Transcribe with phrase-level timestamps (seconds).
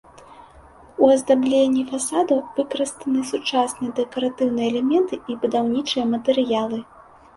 [1.01, 6.79] У аздабленні фасадаў выкарыстаны сучасныя дэкаратыўныя элементы і будаўнічыя матэрыялы.